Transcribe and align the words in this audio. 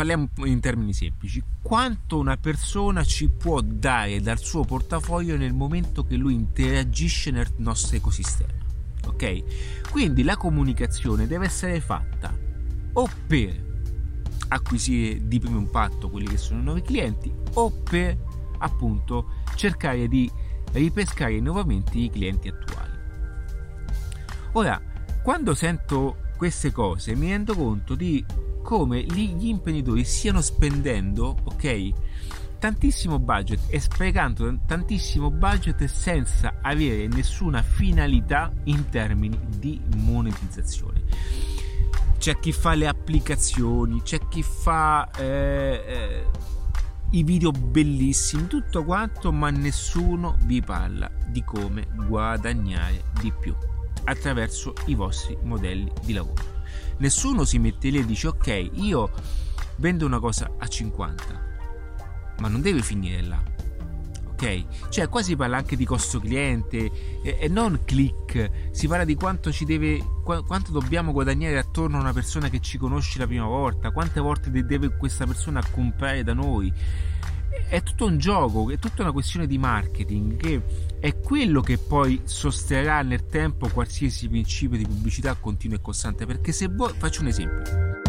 parliamo 0.00 0.30
in 0.44 0.60
termini 0.60 0.94
semplici, 0.94 1.42
quanto 1.60 2.18
una 2.18 2.38
persona 2.38 3.04
ci 3.04 3.28
può 3.28 3.60
dare 3.60 4.22
dal 4.22 4.38
suo 4.38 4.64
portafoglio 4.64 5.36
nel 5.36 5.52
momento 5.52 6.06
che 6.06 6.16
lui 6.16 6.32
interagisce 6.32 7.30
nel 7.30 7.46
nostro 7.56 7.98
ecosistema. 7.98 8.50
Ok? 9.08 9.90
Quindi 9.90 10.22
la 10.22 10.38
comunicazione 10.38 11.26
deve 11.26 11.44
essere 11.44 11.80
fatta 11.80 12.34
o 12.94 13.10
per 13.26 13.68
acquisire 14.48 15.28
di 15.28 15.38
primo 15.38 15.58
impatto 15.58 16.08
quelli 16.08 16.28
che 16.28 16.38
sono 16.38 16.60
i 16.60 16.64
nuovi 16.64 16.80
clienti 16.80 17.30
o 17.52 17.70
per 17.70 18.16
appunto 18.56 19.32
cercare 19.54 20.08
di 20.08 20.30
ripescare 20.72 21.38
nuovamente 21.40 21.98
i 21.98 22.08
clienti 22.08 22.48
attuali. 22.48 22.98
Ora, 24.52 24.80
quando 25.22 25.54
sento 25.54 26.16
queste 26.38 26.72
cose 26.72 27.14
mi 27.14 27.28
rendo 27.28 27.54
conto 27.54 27.94
di 27.94 28.24
come 28.62 29.02
gli 29.02 29.48
imprenditori 29.48 30.04
stiano 30.04 30.40
spendendo, 30.40 31.36
ok? 31.44 31.92
Tantissimo 32.58 33.18
budget 33.18 33.60
e 33.68 33.80
sprecando 33.80 34.58
tantissimo 34.66 35.30
budget 35.30 35.82
senza 35.84 36.58
avere 36.60 37.06
nessuna 37.06 37.62
finalità 37.62 38.52
in 38.64 38.88
termini 38.90 39.38
di 39.58 39.80
monetizzazione. 39.96 41.02
C'è 42.18 42.38
chi 42.38 42.52
fa 42.52 42.74
le 42.74 42.86
applicazioni, 42.86 44.02
c'è 44.02 44.28
chi 44.28 44.42
fa 44.42 45.10
eh, 45.16 45.24
eh, 45.24 46.26
i 47.12 47.22
video 47.22 47.50
bellissimi, 47.50 48.46
tutto 48.46 48.84
quanto, 48.84 49.32
ma 49.32 49.48
nessuno 49.48 50.36
vi 50.44 50.60
parla 50.60 51.10
di 51.26 51.42
come 51.42 51.88
guadagnare 52.06 53.04
di 53.20 53.32
più 53.32 53.56
attraverso 54.04 54.74
i 54.86 54.94
vostri 54.94 55.36
modelli 55.42 55.90
di 56.02 56.12
lavoro. 56.12 56.59
Nessuno 57.00 57.44
si 57.44 57.58
mette 57.58 57.88
lì 57.88 57.98
e 57.98 58.04
dice 58.04 58.28
ok, 58.28 58.70
io 58.74 59.10
vendo 59.76 60.04
una 60.04 60.18
cosa 60.18 60.50
a 60.58 60.66
50, 60.66 61.46
ma 62.40 62.48
non 62.48 62.60
deve 62.60 62.82
finire 62.82 63.22
là. 63.22 63.42
Ok? 64.32 64.88
Cioè 64.90 65.08
qua 65.08 65.22
si 65.22 65.34
parla 65.34 65.56
anche 65.56 65.76
di 65.76 65.86
costo 65.86 66.20
cliente 66.20 66.90
e, 67.22 67.38
e 67.40 67.48
non 67.48 67.80
click, 67.86 68.50
si 68.70 68.86
parla 68.86 69.04
di 69.04 69.14
quanto 69.14 69.50
ci 69.50 69.64
deve 69.64 69.98
qu- 70.22 70.44
quanto 70.44 70.72
dobbiamo 70.72 71.12
guadagnare 71.12 71.56
attorno 71.56 71.96
a 71.96 72.00
una 72.00 72.12
persona 72.12 72.50
che 72.50 72.60
ci 72.60 72.76
conosce 72.76 73.18
la 73.18 73.26
prima 73.26 73.46
volta, 73.46 73.92
quante 73.92 74.20
volte 74.20 74.50
deve 74.50 74.94
questa 74.96 75.24
persona 75.24 75.62
comprare 75.70 76.22
da 76.22 76.34
noi 76.34 76.70
è 77.68 77.82
tutto 77.82 78.06
un 78.06 78.18
gioco, 78.18 78.70
è 78.70 78.78
tutta 78.78 79.02
una 79.02 79.12
questione 79.12 79.46
di 79.46 79.58
marketing 79.58 80.36
che 80.36 80.62
è 81.00 81.18
quello 81.18 81.60
che 81.60 81.78
poi 81.78 82.20
sosterrà 82.24 83.02
nel 83.02 83.26
tempo 83.26 83.68
qualsiasi 83.68 84.28
principio 84.28 84.76
di 84.76 84.86
pubblicità 84.86 85.34
continua 85.34 85.76
e 85.76 85.80
costante. 85.80 86.26
Perché 86.26 86.52
se 86.52 86.68
voi, 86.68 86.92
faccio 86.96 87.22
un 87.22 87.28
esempio, 87.28 87.99